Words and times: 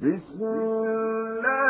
بسم 0.00 0.44
الله 0.44 1.67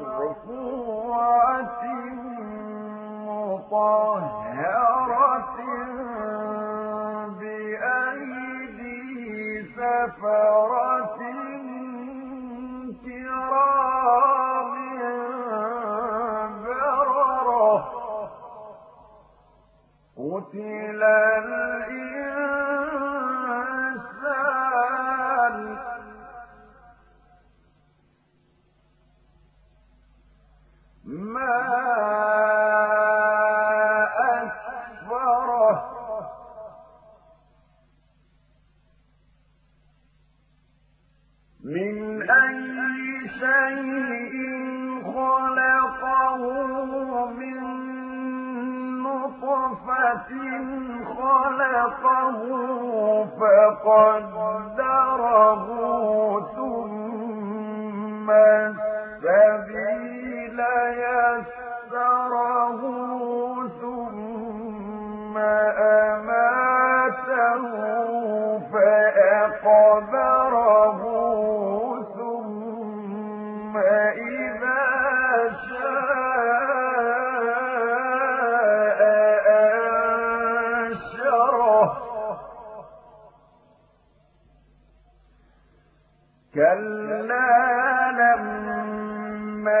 مرفوعة 0.00 1.82
مطهرة 4.10 5.10
بأيدي 8.20 9.62
سفرة 9.76 10.89
من 41.64 42.22
أي 42.22 43.28
شيء 43.28 44.34
خلقه 45.14 46.42
من 47.26 47.60
نطفة 49.02 50.30
خلقه 51.04 52.38
فقدره 53.40 54.86
ثم 56.56 58.30
السبيل 59.20 59.80
يسره 61.70 62.80
ثم 63.80 65.36
أماته 66.08 67.62
فأقبره 69.52 70.30
كلا 86.60 88.12
لما 88.20 89.80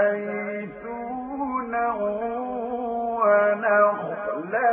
وزيتونا 0.00 1.86
ونخلا 3.20 4.72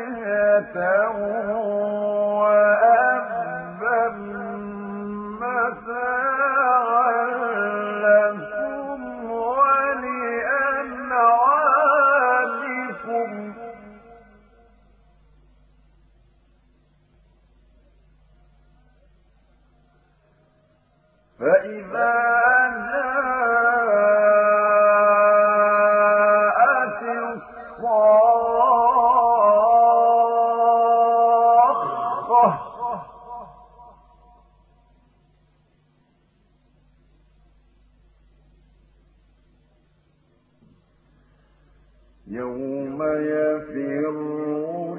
يوم 42.31 42.99
يفر 43.03 44.15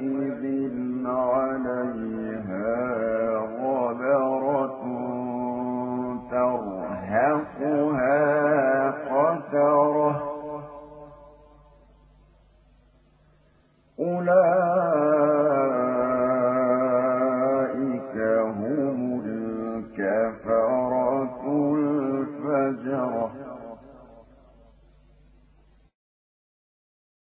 إذ 0.00 0.85